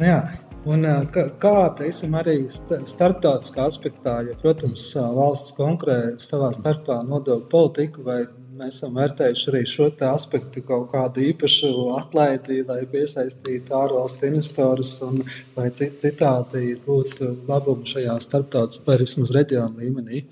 Nu 0.00 0.06
jā, 0.08 0.20
un 0.68 0.84
kā, 1.12 1.54
teiksim, 1.78 2.16
arī 2.18 2.36
starptautiskā 2.50 3.68
aspektā, 3.70 4.20
ja, 4.28 4.36
protams, 4.42 4.90
valsts 4.96 5.54
konkurē 5.56 5.98
savā 6.22 6.52
starpā 6.56 7.00
nodokļu 7.06 7.48
politiku, 7.52 8.04
vai 8.06 8.24
mēs 8.60 8.80
esam 8.80 8.98
vērtējuši 8.98 9.46
arī 9.52 9.62
šo 9.68 9.86
aspektu, 10.10 10.64
kaut 10.66 10.90
kādu 10.92 11.22
īpašu 11.30 11.70
atlaidi, 11.96 12.60
lai 12.68 12.82
piesaistītu 12.90 13.76
ārvalstu 13.76 14.28
investorus, 14.28 14.98
un 15.06 15.22
vai 15.56 15.70
citādi 15.72 16.74
būtu 16.84 17.32
labumi 17.48 17.88
šajā 17.88 18.18
starptautiskā 18.26 18.92
vai 18.92 19.00
vismaz 19.04 19.32
reģionu 19.36 19.80
līmenī 19.84 20.26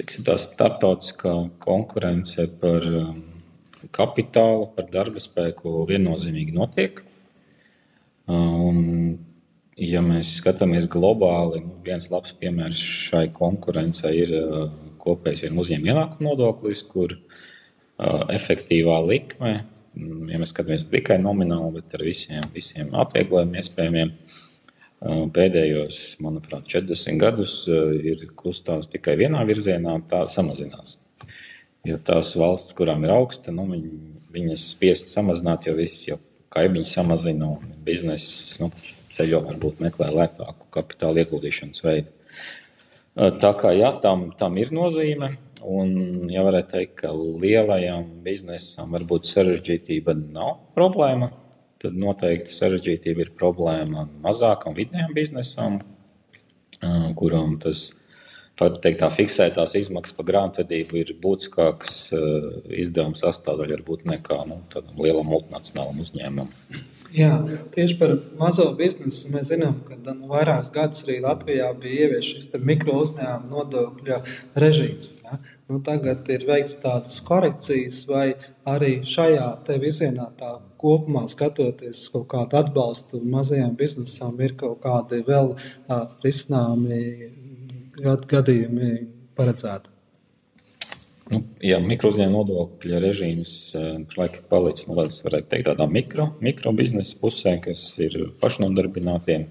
tiksim, 0.00 0.24
tā 0.24 0.36
starptautiskā 0.40 1.34
konkurence 1.62 2.46
par 2.62 2.86
kapitālu, 3.96 4.68
par 4.76 4.88
darba 4.92 5.22
spēku 5.22 5.84
viennozīmīgi 5.90 6.56
notiek. 6.56 7.02
Uh, 8.30 8.66
un, 8.68 8.76
ja 9.80 10.02
mēs 10.04 10.36
skatāmies 10.38 10.86
globāli, 10.90 11.64
nu, 11.64 11.78
viens 11.82 12.06
labs 12.12 12.34
piemērs 12.38 12.78
šai 13.08 13.24
konkurencei 13.34 14.12
ir 14.20 14.34
uh, 14.36 14.68
kopējs 15.02 15.42
vienu 15.46 15.64
uzņēmumu 15.64 15.90
ienākumu 15.90 16.28
nodoklis, 16.28 16.84
kur 16.86 17.16
uh, 17.16 18.22
efektīvā 18.30 19.00
likme, 19.08 19.56
mm, 19.96 20.30
ja 20.30 20.38
mēs 20.42 20.54
skatāmies 20.54 20.86
tikai 20.92 21.18
nomināli, 21.22 21.80
bet 21.80 21.98
ar 21.98 22.06
visiem, 22.06 22.46
visiem 22.54 22.94
atvieglojumiem, 23.02 23.58
iespējamiem, 23.64 24.14
pēdējos, 25.32 25.98
manuprāt, 26.20 26.66
40 26.68 27.16
gadus 27.22 27.54
ir 28.04 28.26
kustās 28.36 28.90
tikai 28.92 29.14
vienā 29.16 29.40
virzienā, 29.48 29.94
tā 30.10 30.26
samazinās. 30.28 30.98
Jo 31.88 31.96
tās 32.04 32.34
valsts, 32.36 32.76
kurām 32.76 33.06
ir 33.06 33.14
augsta, 33.14 33.48
nu, 33.48 33.64
viņas 34.28 34.66
spiest 34.74 35.08
samazināt, 35.08 35.64
jo 35.64 35.78
viss 35.78 36.04
jau 36.04 36.18
kaimiņi 36.54 36.88
samazina 36.88 37.50
un 37.54 37.74
biznesa 37.86 38.64
nu, 38.64 38.70
ceļo 39.14 39.42
varbūt 39.46 39.82
meklē 39.82 40.10
lētāku 40.14 40.68
kapitāla 40.74 41.24
ieguldīšanas 41.24 41.84
veidu. 41.84 42.14
Tā 43.42 43.50
kā 43.58 43.72
jā, 43.74 43.90
tam, 44.02 44.30
tam 44.38 44.58
ir 44.60 44.70
nozīme. 44.74 45.34
Un, 45.60 45.90
ja 46.32 46.40
varētu 46.46 46.72
teikt, 46.72 46.94
ka 47.02 47.10
lielajam 47.12 48.06
biznesam 48.24 48.94
varbūt 48.94 49.28
sarežģītība 49.28 50.14
nav 50.16 50.54
problēma, 50.76 51.28
tad 51.82 51.98
noteikti 52.00 52.54
sarežģītība 52.56 53.26
ir 53.26 53.32
problēma 53.36 54.06
mazākam 54.24 54.72
vidējam 54.78 55.12
biznesam, 55.16 55.76
kuram 57.18 57.58
tas 57.60 57.90
pat 58.60 58.78
teikt, 58.84 59.00
tā 59.02 59.10
fiksētās 59.14 59.74
izmaksas 59.80 60.16
par 60.18 60.28
grāmatvedību 60.28 61.00
ir 61.00 61.12
būtiskāks 61.22 61.98
izdevums 62.84 63.24
sastāvdaļa 63.24 63.80
varbūt 63.80 64.06
nekā 64.12 64.40
nu, 64.50 64.62
tādam 64.72 65.00
lielam 65.00 65.28
multinacionālam 65.32 66.00
uzņēmumam. 66.04 66.52
Jā, 67.10 67.40
tieši 67.74 67.96
par 67.98 68.12
mazo 68.38 68.68
biznesu 68.78 69.32
mēs 69.34 69.48
zinām, 69.50 69.80
ka 69.82 69.96
nu, 70.14 70.28
vairākus 70.30 70.70
gadus 70.70 71.02
arī 71.02 71.16
Latvijā 71.24 71.72
bija 71.82 72.06
ieviesis 72.06 72.28
šis 72.36 72.62
mikro 72.62 73.00
uzņēmuma 73.02 73.50
nodokļa 73.50 74.20
režīms. 74.62 75.16
Ja? 75.24 75.40
Nu, 75.66 75.80
tagad 75.86 76.30
ir 76.30 76.46
veikts 76.46 76.78
tādas 76.82 77.18
korekcijas, 77.26 78.04
vai 78.06 78.28
arī 78.68 79.00
šajā 79.06 79.48
virzienā 79.82 80.28
tā 80.38 80.52
kopumā 80.80 81.24
skatoties 81.30 82.06
kaut 82.14 82.28
kādu 82.30 82.60
atbalstu 82.62 83.20
mazajām 83.26 83.74
biznesām, 83.78 84.38
ir 84.46 84.54
kaut 84.60 84.78
kādi 84.86 85.24
vēl 85.26 85.56
uh, 85.56 86.06
risināmi 86.22 87.02
gad, 88.02 88.26
gadījumi 88.30 88.92
paredzēti. 89.38 89.96
Nu, 91.30 91.44
jā, 91.62 91.76
mikrouzņēmuma 91.78 92.40
nodokļa 92.40 93.00
režīms 93.04 93.52
pašlaik 94.10 94.40
ir 94.40 94.46
palicis 94.50 94.88
no 94.88 94.96
nu, 94.96 94.98
tādas, 94.98 95.20
varētu 95.22 95.50
teikt, 95.52 95.68
tādā 95.68 95.86
mikro, 95.86 96.32
mikro 96.42 96.72
biznesa 96.74 97.14
pusē, 97.20 97.52
kas 97.62 97.84
ir 98.02 98.16
pašnodarbinātiem, 98.40 99.44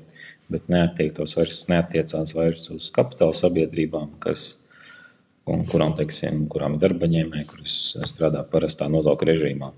bet 0.52 0.68
neattiektos 0.72 1.38
vairs, 1.38 1.62
neatiecās 1.72 2.36
vairs 2.36 2.68
uz 2.76 2.90
kapitāla 2.96 3.38
sabiedrībām, 3.38 4.18
kas, 4.20 4.58
un 5.48 5.64
kurām, 5.70 5.96
teiksim, 5.96 6.44
kurām 6.52 6.76
ir 6.76 6.84
darbaņēmēji, 6.84 7.48
kuras 7.48 7.78
strādā 8.12 8.44
parastā 8.52 8.90
nodokļa 8.92 9.32
režīmā. 9.32 9.72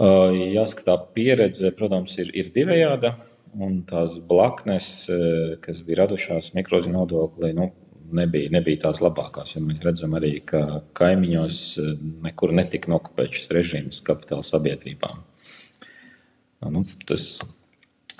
Jāsaka, 0.00 0.84
tā 0.84 1.00
pieredze, 1.16 1.72
protams, 1.76 2.18
ir, 2.20 2.28
ir 2.36 2.52
divējāda. 2.52 3.14
Un 3.58 3.80
tās 3.88 4.18
blaknes, 4.22 5.08
kas 5.64 5.80
bija 5.86 6.04
radušās 6.04 6.52
mikroziņu 6.54 6.94
nodoklī, 6.94 7.50
nu, 7.56 7.70
nebija, 8.14 8.50
nebija 8.54 8.84
tās 8.86 9.00
labākās. 9.02 9.56
Mēs 9.64 9.82
redzam 9.86 10.14
arī, 10.18 10.36
ka 10.46 10.82
kaimiņos 10.98 11.62
nekur 12.26 12.54
netika 12.54 12.92
nokopēts 12.92 13.40
šis 13.40 13.50
režīms 13.56 14.02
kapitāla 14.06 14.46
sabiedrībām. 14.46 15.24
Nu, 16.70 16.84
tas 17.08 17.40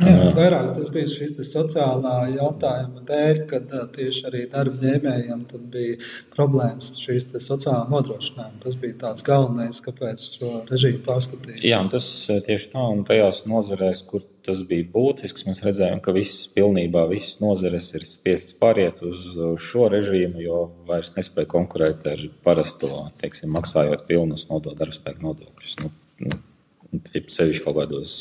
Jā, 0.00 0.30
vairāk 0.36 0.70
tas 0.76 0.88
bija 0.92 1.08
šis 1.10 1.50
sociālā 1.50 2.14
jautājuma 2.32 3.02
dēļ, 3.08 3.40
kad 3.50 3.72
tieši 3.94 4.24
arī 4.30 4.42
darba 4.50 4.80
ņēmējiem 4.80 5.44
bija 5.72 5.98
problēmas 6.32 6.92
šīs 7.00 7.28
sociālā 7.44 7.84
nodrošinājuma. 7.90 8.60
Tas 8.64 8.78
bija 8.80 8.96
tāds 9.04 9.24
galvenais, 9.26 9.80
kāpēc 9.84 10.24
šo 10.24 10.52
režīmu 10.70 11.02
pārskatīja. 11.06 11.60
Jā, 11.68 11.80
tas 11.92 12.08
tieši 12.46 12.70
tā, 12.72 12.84
un 12.94 13.04
tajās 13.08 13.44
nozarēs, 13.50 14.04
kur 14.08 14.24
tas 14.46 14.62
bija 14.68 14.88
būtisks, 14.94 15.44
mēs 15.48 15.62
redzējām, 15.66 16.00
ka 16.04 16.14
viss 16.16 16.48
pilnībā 16.54 17.04
visas 17.10 17.40
nozares 17.44 17.92
ir 17.98 18.06
spiestas 18.08 18.56
pāriet 18.60 19.02
uz 19.06 19.34
šo 19.60 19.90
režīmu, 19.92 20.40
jo 20.44 20.62
vairs 20.88 21.12
nespēja 21.16 21.50
konkurēt 21.52 22.08
ar 22.08 22.22
parasto, 22.46 23.10
teiksim, 23.20 23.52
maksājot 23.56 24.06
pilnus 24.08 24.48
nodokļu 24.48 24.80
darbspēku 24.80 25.26
nodokļus. 25.28 25.80
Nu, 25.84 25.92
nu, 26.24 26.44
Sevišķi 26.90 27.62
kaut 27.62 27.76
kādos 27.76 28.14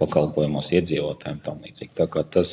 pakalpojumos 0.00 0.70
iedzīvotājiem. 0.76 1.40
Tā, 1.96 2.06
tas, 2.36 2.52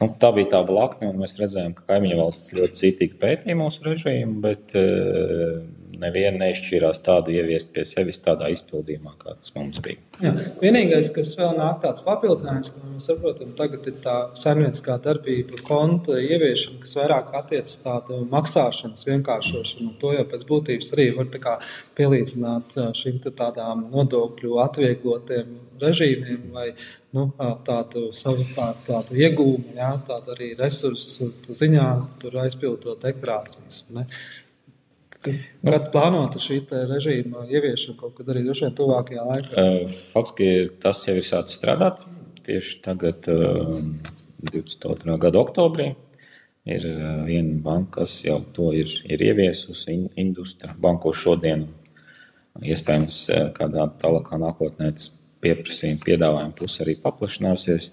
nu, 0.00 0.08
tā 0.20 0.30
bija 0.36 0.54
tā 0.56 0.62
blakne, 0.68 1.10
un 1.10 1.20
mēs 1.20 1.36
redzējām, 1.40 1.74
ka 1.76 1.88
kaimiņu 1.92 2.20
valsts 2.20 2.54
ļoti 2.56 2.80
citīgi 2.80 3.18
pētīja 3.20 3.58
mūsu 3.60 3.84
režīmu, 3.88 4.38
bet 4.44 4.76
uh, 4.80 5.60
neviena 6.00 6.40
neizšķīrās 6.44 7.00
tādu 7.04 7.34
ieviest 7.34 7.72
pie 7.74 7.84
sevis 7.88 8.20
tādā 8.24 8.48
izpildījumā, 8.54 9.14
kā 9.20 9.34
tas 9.38 9.54
mums 9.56 9.80
bija. 9.84 10.00
Jā, 10.22 10.32
vienīgais, 10.62 11.10
kas 11.14 11.34
vēl 11.38 11.56
nāk 11.58 11.80
tāds 11.84 12.04
papildinājums, 12.06 12.72
ka 12.74 12.92
mēs 12.92 13.08
saprotam, 13.10 13.54
tagad 13.58 13.88
ir 13.90 13.98
tā 14.04 14.16
saimnieciskā 14.40 14.98
darbība, 15.04 15.60
konta 15.66 16.18
ieviešana, 16.20 16.80
kas 16.84 16.96
vairāk 16.98 17.34
attiecas 17.40 17.80
tādu 17.84 18.22
maksāšanas 18.32 19.06
vienkāršošanu. 19.08 19.94
To 20.02 20.14
jau 20.16 20.24
pēc 20.30 20.46
būtības 20.48 20.94
arī 20.96 21.10
var 21.18 21.30
pielīdzināt 21.98 22.78
šīm 23.00 23.20
tādām 23.24 23.88
nodokļu 23.92 24.58
atvieglotiem 24.64 25.60
režīmiem 25.80 26.50
vai 26.54 26.68
nu, 27.14 27.26
tādu 27.66 28.08
savu 28.16 28.44
tā, 28.54 28.70
tādu 28.86 29.18
iegūmu, 29.18 29.74
jā, 29.78 29.90
tādu 30.08 30.34
arī 30.34 30.52
resursu 30.58 31.30
ziņā, 31.48 31.88
tur 32.22 32.38
aizpildot 32.44 33.02
deklarācijas. 33.04 33.84
Ne? 33.94 34.06
Kad 35.24 35.90
plānota 35.94 36.40
šī 36.42 36.60
režīma 36.68 37.46
ieviešana 37.48 37.96
kaut 38.00 38.16
kad 38.18 38.28
arī 38.32 38.44
droši 38.44 38.66
vien 38.66 38.74
tuvākajā 38.78 39.24
laikā? 39.28 39.68
Faktiski 40.12 40.48
tas 40.82 41.00
jau 41.08 41.16
ir 41.18 41.26
sācis 41.26 41.58
strādāt. 41.60 42.04
Tieši 42.44 42.80
tagad, 42.84 43.24
22. 43.24 45.16
gada 45.22 45.40
oktobrī, 45.40 45.94
ir 46.68 46.84
viena 47.24 47.56
banka, 47.64 48.02
kas 48.02 48.18
jau 48.26 48.42
to 48.56 48.70
ir, 48.76 48.90
ir 49.08 49.24
ieviesusi. 49.30 49.96
Industra 50.20 50.76
banko 50.76 51.14
šodien, 51.16 51.66
iespējams, 52.60 53.24
kādā 53.56 53.88
tālākā 54.00 54.38
nākotnē 54.42 54.92
tas 54.96 55.08
pieprasījuma 55.44 56.04
piedāvājuma 56.04 56.56
puse 56.58 56.84
arī 56.84 56.98
paplašināsies. 57.00 57.90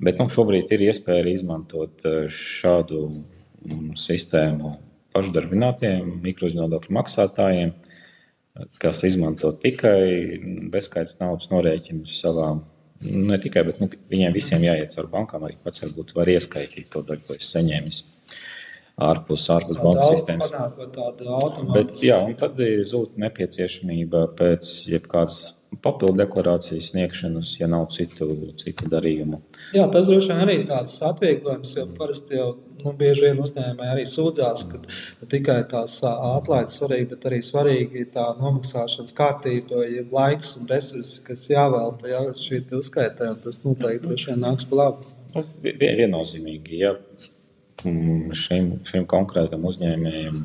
Bet 0.00 0.18
nu, 0.20 0.28
šobrīd 0.32 0.72
ir 0.76 0.88
iespēja 0.90 1.28
izmantot 1.32 2.04
šādu 2.32 3.06
mm, 3.12 3.94
sistēmu 4.00 4.74
pašdarbinātiem 5.16 6.18
mikroiznodokļu 6.24 6.96
maksātājiem, 6.96 7.74
kas 8.82 9.02
izmanto 9.08 9.52
tikai 9.62 10.38
bezskaitas 10.72 11.18
naudas 11.20 11.50
norēķinus 11.52 12.20
savām. 12.22 12.64
Ne 13.04 13.36
tikai, 13.40 13.66
bet 13.68 13.80
nu, 13.82 13.90
viņiem 14.12 14.32
visiem 14.32 14.62
jāiet 14.64 14.94
caur 14.94 15.10
bankām. 15.12 15.42
Arī 15.44 15.58
pats 15.60 15.82
varbūt 15.84 16.14
var 16.16 16.30
ieskaitīt 16.32 16.88
to 16.92 17.02
daļu, 17.04 17.26
ko 17.26 17.36
es 17.36 17.50
saņēmu 17.52 17.92
ārpus, 19.04 19.44
ārpus 19.52 19.80
bankas 19.82 20.14
sistēmas. 20.14 20.52
Bet, 21.74 21.92
jā, 22.04 22.16
un 22.24 22.32
tad 22.40 22.60
zūd 22.88 23.18
nepieciešamība 23.20 24.24
pēc 24.38 24.72
jebkādas 24.88 25.42
papildu 25.82 26.20
deklarācijas 26.22 26.92
sniegšanas, 26.92 27.56
ja 27.60 27.68
nav 27.70 27.88
citu, 27.94 28.28
citu 28.60 28.88
darījumu. 28.92 29.40
Jā, 29.76 29.86
tas 29.92 30.08
droši 30.10 30.32
vien 30.32 30.42
arī 30.44 30.56
tāds 30.68 30.96
atvieglojums, 31.04 31.74
jo 31.78 31.86
parasti 31.98 32.38
jau 32.38 32.48
nu, 32.84 32.92
bieži 32.98 33.26
vien 33.26 33.40
uzņēmēji 33.42 33.92
arī 33.92 34.04
sūdzās, 34.10 34.64
ka 34.70 35.28
tikai 35.30 35.58
tās 35.70 35.98
atlaides 36.06 36.78
svarīgi, 36.78 37.08
bet 37.12 37.28
arī 37.30 37.40
svarīgi 37.44 38.06
tā 38.14 38.26
nomaksāšanas 38.40 39.16
kārtība, 39.16 39.84
ja 39.90 40.04
laiks 40.12 40.54
un 40.60 40.68
resursi, 40.70 41.22
kas 41.26 41.46
jāvelta 41.50 42.12
jā, 42.12 42.22
šī 42.42 42.62
uzskaitē, 42.80 43.32
un 43.34 43.40
tas 43.44 43.62
noteikti 43.64 44.06
droši 44.06 44.32
vien 44.32 44.44
nāks 44.46 44.68
pa 44.70 44.82
labu. 44.82 45.16
Nu, 45.34 45.44
viennozīmīgi, 45.66 46.78
ja 46.84 46.94
mm, 47.84 48.36
šim, 48.36 48.70
šim 48.88 49.08
konkrētam 49.10 49.66
uzņēmējam 49.68 50.40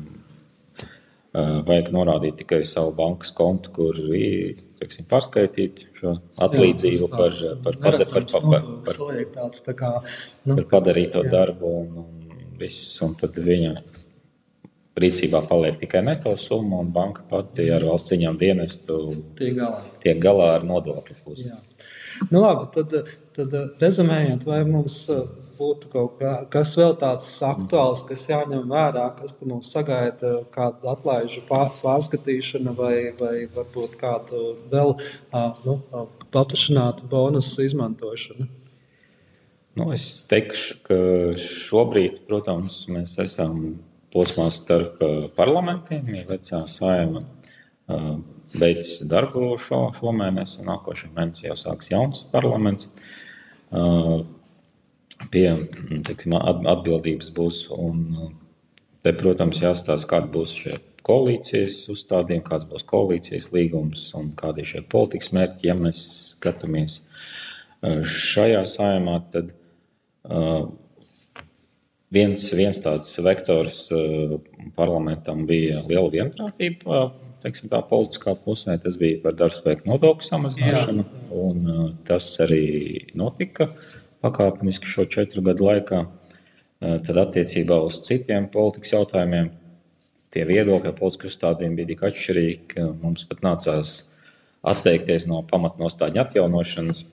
vajag 1.32 1.88
norādīt 1.94 2.42
tikai 2.42 2.60
savu 2.68 2.92
bankas 2.96 3.32
kontu, 3.36 3.72
kur 3.72 3.96
teiksim, 4.80 5.06
pārskaitīt 5.08 5.86
šo 5.96 6.18
atlīdzību 6.44 7.08
Jā, 7.08 7.12
par, 7.12 7.38
par, 7.64 7.78
par, 7.80 7.98
par, 8.04 8.26
par, 8.32 8.66
par, 8.84 9.22
tāds, 9.36 9.64
kā, 9.78 9.92
nu, 10.44 10.58
par 10.58 10.68
padarīto 10.76 11.24
jā. 11.24 11.32
darbu. 11.32 11.74
Un, 11.82 12.02
un, 12.04 12.22
viss, 12.60 12.94
un 13.04 13.16
tad 13.18 13.38
viņa 13.42 13.74
rīcībā 15.02 15.40
paliek 15.48 15.78
tikai 15.80 16.02
neto 16.04 16.34
summa, 16.36 16.82
un 16.84 16.92
banka 16.92 17.24
pati 17.28 17.70
ar 17.72 17.84
valsts 17.88 18.12
ziņām 18.12 18.36
dienestu 18.40 18.98
tiek 19.38 19.56
galā, 19.56 19.80
tiek 20.04 20.20
galā 20.20 20.50
ar 20.58 20.66
nodokļu 20.68 21.16
pusi. 21.24 21.48
Nu, 22.28 22.42
labi, 22.42 22.68
tad, 22.74 23.14
tad 23.34 23.56
rezumējot, 23.80 24.44
vai 24.46 24.60
mums 24.68 25.06
būtu 25.62 25.90
kaut 25.92 26.16
kā, 26.20 26.32
kas 26.52 26.74
vēl 26.78 26.96
tāds 27.00 27.28
aktuāls, 27.46 28.02
kas 28.08 28.26
jāņem 28.30 28.66
vērā, 28.70 29.04
kas 29.18 29.36
mums 29.46 29.70
sagaida, 29.74 30.34
kāda 30.54 30.94
atlaižu 30.96 31.44
pārskatīšana 31.48 32.74
vai, 32.78 32.96
vai 33.20 33.34
varbūt 33.54 33.94
kādu 34.00 34.42
vēl 34.72 34.96
nu, 35.66 35.78
paplašinātu 36.34 37.08
bonusu 37.12 37.68
izmantošanu? 37.68 38.48
Nu, 39.78 39.88
es 39.94 40.04
teikšu, 40.28 40.82
ka 40.84 40.96
šobrīd, 41.40 42.20
protams, 42.28 42.82
mēs 42.92 43.16
esam 43.22 43.78
posmā 44.12 44.50
starp 44.52 45.00
parlamentiem, 45.38 46.10
ja 46.18 46.26
vecā 46.28 46.66
saima 46.68 47.24
beidzas 48.52 49.06
darbu 49.08 49.54
šo, 49.60 49.86
šo 49.96 50.12
mēnesi, 50.16 50.60
un 50.60 50.68
nākošais 50.68 51.14
mēnesis 51.16 51.48
jau 51.48 51.56
sāks 51.56 51.88
jauns 51.92 52.26
parlaments 52.34 52.90
pie 55.30 55.46
teiksim, 56.06 56.34
atbildības 56.36 57.30
būs. 57.36 57.66
Un, 57.76 58.32
te, 59.04 59.12
protams, 59.18 59.62
jāstāsta, 59.62 60.08
kāda 60.10 60.30
būs 60.32 60.56
šie 60.64 60.76
koalīcijas 61.06 61.84
uzstādījumi, 61.92 62.44
kāds 62.46 62.66
būs 62.70 62.86
koalīcijas 62.88 63.50
līgums 63.54 64.04
un 64.18 64.30
kādi 64.38 64.62
ir 64.62 64.70
šie 64.74 64.84
politikas 64.94 65.32
mērķi. 65.34 65.68
Ja 65.70 65.76
mēs 65.78 66.02
skatāmies 66.36 67.00
uh, 67.00 68.02
šajā 68.06 68.62
saimā, 68.70 69.18
tad 69.32 69.50
uh, 69.52 70.68
viens, 72.14 72.46
viens 72.54 72.78
tāds 72.84 73.16
vektors 73.24 73.84
uh, 73.94 74.38
parlamentam 74.78 75.46
bija 75.48 75.82
liela 75.88 76.08
vienprātība. 76.12 77.08
Teiksim, 77.42 77.66
tā 77.72 77.80
politiskā 77.82 78.36
pusē 78.38 78.76
tas 78.78 78.94
bija 79.00 79.18
par 79.24 79.34
darbspēku 79.34 79.88
nodokļu 79.90 80.28
samazināšanu, 80.28 81.02
Jā. 81.02 81.40
un 81.42 81.64
uh, 81.66 81.88
tas 82.06 82.28
arī 82.44 82.62
notika. 83.18 83.72
Uh, 83.72 84.01
pakāpeniski 84.22 84.88
šo 84.88 85.06
četru 85.10 85.42
gadu 85.46 85.68
laikā. 85.68 86.04
Tad 86.82 87.18
attiecībā 87.26 87.78
uz 87.86 88.00
citiem 88.06 88.48
politikas 88.50 88.94
jautājumiem 88.96 89.52
tie 90.32 90.44
viedokļi 90.48 90.94
politiski 90.98 91.28
uzstādījumi 91.30 91.78
bija 91.78 91.90
tik 91.92 92.04
atšķirīgi, 92.08 92.58
ka 92.72 92.86
mums 93.02 93.26
pat 93.28 93.44
nācās 93.44 93.94
atteikties 94.72 95.26
no 95.30 95.42
pamatnostāļu 95.50 96.22
atjaunošanas, 96.22 97.04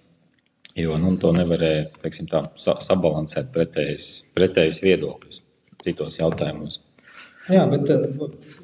jo 0.79 0.97
nu, 1.01 1.15
to 1.21 1.33
nevarēja 1.35 1.87
teiksim, 2.01 2.29
tā, 2.31 2.45
sabalansēt 2.57 3.51
pretējus 3.53 4.83
viedokļus 4.85 5.41
citos 5.83 6.19
jautājumos. 6.19 6.81
Jā, 7.49 7.63
bet 7.69 7.89
eh, 7.89 8.03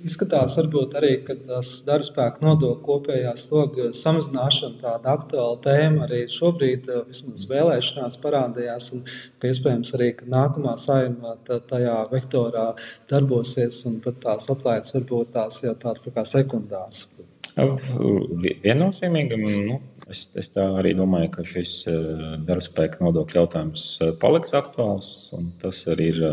izskatās, 0.06 0.56
varbūt 0.60 0.93
arī 1.00 1.15
tas 1.26 1.69
darbspēka 1.88 2.43
nodokļu 2.45 2.84
kopējā 2.86 3.32
sloga 3.41 3.88
samazināšana, 3.98 4.78
tāda 4.84 5.15
aktuāla 5.15 5.58
tēma 5.63 6.06
arī 6.06 6.19
šobrīd, 6.30 6.86
eh, 6.93 7.02
vismaz 7.10 7.48
vēlēšanās, 7.50 8.19
parādījās. 8.21 8.91
Un, 8.93 9.02
ka 9.41 9.50
iespējams 9.50 9.95
arī 9.98 10.12
ka 10.19 10.30
nākamā 10.30 10.76
saimā 10.82 11.34
tajā 11.50 11.98
vektorā 12.13 12.67
darbosies, 13.10 13.82
un 13.89 13.98
tad 14.06 14.21
tās 14.21 14.45
aplaides 14.54 14.93
varbūt 14.93 15.34
tās 15.34 15.63
jau 15.65 15.74
tādas 15.82 16.06
tā 16.06 16.13
kā 16.13 16.28
sekundāras. 16.36 17.08
Viennozīmīgi, 17.56 19.41
nu, 19.41 19.80
es, 20.12 20.28
es 20.38 20.52
tā 20.54 20.67
arī 20.78 20.93
domāju, 20.93 21.34
ka 21.39 21.50
šis 21.56 21.76
eh, 21.89 22.00
darbspēka 22.45 23.02
nodokļu 23.02 23.41
jautājums 23.41 23.89
paliks 24.21 24.54
aktuāls, 24.62 25.12
un 25.34 25.50
tas 25.62 25.82
arī 25.89 26.12
ir 26.13 26.26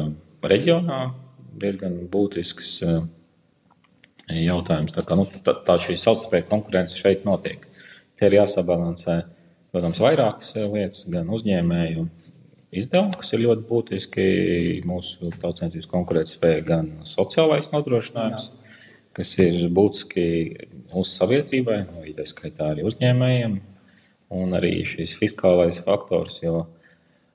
reģionā 0.45 1.05
diezgan 1.63 1.99
būtisks 2.13 2.73
eh, 2.87 2.99
jautājums. 4.43 4.95
Tā, 4.95 5.05
kā, 5.07 5.19
nu, 5.19 5.27
tā, 5.47 5.57
tā 5.67 5.79
šī 5.83 5.97
savstarpēja 6.01 6.49
konkurence 6.51 6.99
šeit 6.99 7.27
notiek. 7.29 7.65
Te 8.19 8.29
ir 8.29 8.39
jāsabalansē, 8.41 9.23
protams, 9.75 10.03
vairākas 10.03 10.55
eh, 10.57 10.69
lietas, 10.69 11.05
gan 11.13 11.31
uzņēmēju 11.33 12.07
izdevumi, 12.83 13.17
kas 13.21 13.35
ir 13.35 13.45
ļoti 13.47 13.67
būtiski 13.69 14.27
mūsu 14.89 15.33
tautsēmniecības 15.43 15.91
konkurētspējai, 15.93 16.67
gan 16.69 16.93
sociālais 17.09 17.69
nodrošinājums, 17.75 18.47
Jā. 18.49 18.77
kas 19.19 19.35
ir 19.45 19.67
būtiski 19.75 20.25
mūsu 20.93 21.11
sabiedrībai, 21.19 21.83
no 21.89 21.99
nu, 21.99 22.07
idejaskaitā 22.15 22.73
arī 22.73 22.87
uzņēmējiem, 22.89 23.59
un 24.33 24.57
arī 24.57 24.79
šis 24.89 25.13
fiskālais 25.19 25.83
faktors. 25.85 26.39
Jo, 26.41 26.63
uh, 26.65 26.82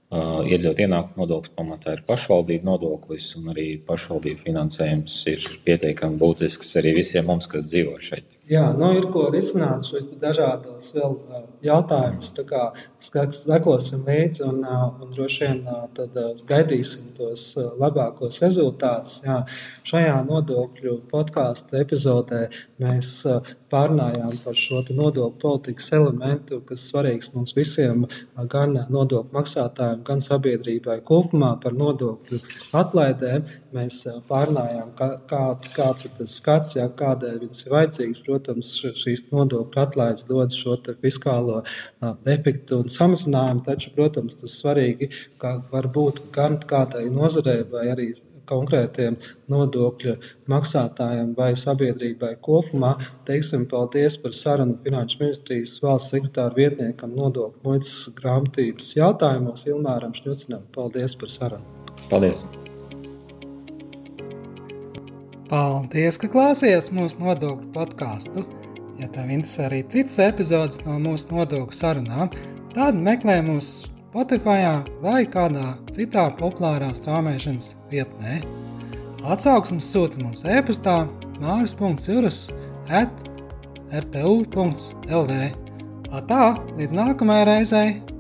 Iedzīvot 0.08 0.78
ienākumu 0.80 1.20
nodoklis 1.20 1.52
pamatā 1.52 1.98
ir 1.98 2.04
pašvaldību 2.08 2.63
nodoklis, 2.63 3.26
un 3.36 3.50
arī 3.52 3.65
pašvaldību 3.89 4.39
finansējums 4.46 5.15
ir 5.34 5.48
pietiekami 5.65 6.15
būtisks 6.22 6.70
arī 6.80 6.93
visiem 7.02 7.28
mums, 7.28 7.50
kas 7.52 7.65
dzīvo 7.67 7.98
šeit. 8.00 8.38
Jā, 8.48 8.70
nu 8.80 8.93
ir 8.96 9.10
ko 9.12 9.26
risināt 9.34 9.84
šos 9.84 10.08
dažādos 10.22 10.93
vēl 10.96 11.17
jautājumus. 11.67 12.32
Sekosim 13.36 14.08
līdzi 14.08 14.46
un, 14.48 14.63
un 14.63 15.12
droši 15.12 15.43
vien 15.43 15.60
tad 16.00 16.15
gaidīsim 16.48 17.12
tos 17.17 17.50
labākos 17.58 18.39
rezultātus. 18.46 19.20
Jā, 19.28 19.41
šajā 19.91 20.22
nodokļu 20.30 21.02
podkāstu 21.12 21.82
epizodē 21.82 22.46
mēs 22.80 23.12
pārnājām 23.67 24.39
par 24.46 24.56
šo 24.56 24.86
nodokļu 24.88 25.36
politikas 25.41 25.91
elementu, 26.00 26.62
kas 26.63 26.88
svarīgs 26.88 27.34
mums 27.36 27.52
visiem, 27.58 28.06
gan 28.56 28.80
nodokļu 28.88 29.36
maksātājiem, 29.36 29.96
gan 30.07 30.21
sabiedrībai 30.23 30.99
kopumā 31.07 31.53
par 31.63 31.75
nodokļu 31.77 32.39
atlaidēm. 32.77 33.47
Mēs 33.75 33.99
pārnājām, 34.29 34.93
kā, 34.97 35.10
kā, 35.29 35.41
kāds 35.75 36.07
ir 36.07 36.13
tas 36.19 36.38
skats, 36.39 36.75
jā, 36.77 36.88
kādēļ 37.01 37.39
viņas 37.43 37.65
ir 37.65 37.75
vajadzīgas. 37.75 38.23
Protams, 38.27 38.73
šīs 39.03 39.27
nodokļu 39.31 39.83
atlaides 39.83 40.27
dod 40.29 40.55
šo 40.55 40.77
fiskālo 41.01 41.62
efektu 42.29 42.81
un 42.83 42.93
samazinājumu, 42.93 43.65
taču, 43.67 43.93
protams, 43.97 44.38
tas 44.39 44.60
svarīgi, 44.62 45.12
ka 45.41 45.57
var 45.71 45.89
būt 45.93 46.27
gan 46.36 46.60
kādai 46.69 47.07
nozarei 47.13 47.63
vai 47.71 47.88
arī 47.93 48.12
konkrētiem 48.49 49.17
nodokļu 49.51 50.15
maksātājiem 50.51 51.33
vai 51.38 51.51
sabiedrībai 51.60 52.33
kopumā. 52.43 52.95
Teiksim 53.27 53.65
paldies 53.71 54.19
par 54.21 54.36
sarunu 54.38 54.77
Finanšu 54.83 55.21
ministrijas 55.23 55.77
valsts 55.83 56.13
sekretāra 56.15 56.55
vietniekam 56.57 57.15
nodokļu 57.17 57.63
muitas 57.67 57.95
grāmatības 58.19 58.93
jautājumos 58.97 59.67
Ilmāram 59.69 60.15
Šņucinam. 60.17 60.63
Paldies 60.75 61.17
par 61.19 61.33
sarunu! 61.33 61.75
Paldies! 62.12 62.45
Paldies, 65.47 66.17
ka 66.19 66.27
klausījāties 66.31 66.89
mūsu 66.91 67.21
nodokļu 67.21 67.69
podkāstu. 67.75 68.43
Ja 68.97 69.07
tev 69.13 69.29
interesē 69.31 69.67
arī 69.67 69.83
citas 69.93 70.17
epizodes 70.25 70.81
no 70.83 70.97
mūsu 70.99 71.29
nodokļu 71.31 71.77
sarunām, 71.77 72.33
tad 72.73 72.97
meklē 72.99 73.38
mūsu 73.45 73.91
Spotify 74.17 74.63
vai 74.97 75.27
kādā 75.30 75.75
citā 75.93 76.23
populārā 76.39 76.88
strāmošanas 76.97 77.67
vietnē. 77.91 78.39
Atsauksmes 79.30 79.91
sūta 79.93 80.17
mums 80.23 80.41
e-pastā 80.41 80.95
māris.juras 81.38 82.39
at 82.89 83.13
rtu.lv. 83.93 85.38
Tā, 86.34 86.43
līdz 86.82 86.97
nākamajai 86.97 87.47
reizei! 87.51 88.16